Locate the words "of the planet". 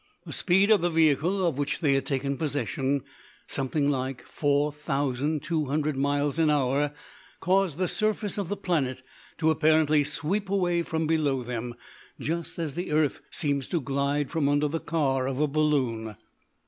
8.39-9.03